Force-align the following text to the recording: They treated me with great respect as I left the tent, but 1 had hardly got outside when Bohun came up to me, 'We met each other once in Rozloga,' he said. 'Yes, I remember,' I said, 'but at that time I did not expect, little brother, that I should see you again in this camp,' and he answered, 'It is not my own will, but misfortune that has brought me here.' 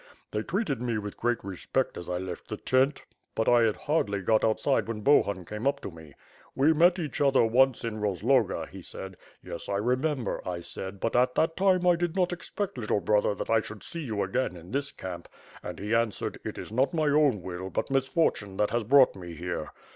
They 0.31 0.41
treated 0.41 0.81
me 0.81 0.97
with 0.97 1.15
great 1.15 1.43
respect 1.43 1.95
as 1.95 2.09
I 2.09 2.17
left 2.17 2.47
the 2.47 2.57
tent, 2.57 3.03
but 3.35 3.47
1 3.47 3.63
had 3.67 3.75
hardly 3.75 4.21
got 4.21 4.43
outside 4.43 4.87
when 4.87 5.01
Bohun 5.01 5.45
came 5.45 5.67
up 5.67 5.79
to 5.81 5.91
me, 5.91 6.15
'We 6.55 6.73
met 6.73 6.97
each 6.97 7.21
other 7.21 7.43
once 7.45 7.83
in 7.83 8.01
Rozloga,' 8.01 8.67
he 8.67 8.81
said. 8.81 9.15
'Yes, 9.43 9.69
I 9.69 9.75
remember,' 9.77 10.41
I 10.43 10.61
said, 10.61 10.99
'but 10.99 11.15
at 11.15 11.35
that 11.35 11.55
time 11.55 11.85
I 11.85 11.95
did 11.95 12.15
not 12.15 12.33
expect, 12.33 12.79
little 12.79 12.99
brother, 12.99 13.35
that 13.35 13.51
I 13.51 13.61
should 13.61 13.83
see 13.83 14.01
you 14.01 14.23
again 14.23 14.55
in 14.55 14.71
this 14.71 14.91
camp,' 14.91 15.29
and 15.61 15.77
he 15.77 15.93
answered, 15.93 16.39
'It 16.43 16.57
is 16.57 16.71
not 16.71 16.95
my 16.95 17.09
own 17.09 17.43
will, 17.43 17.69
but 17.69 17.91
misfortune 17.91 18.57
that 18.57 18.71
has 18.71 18.83
brought 18.83 19.15
me 19.15 19.35
here.' 19.35 19.69